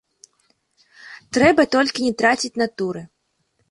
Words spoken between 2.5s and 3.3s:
натуры.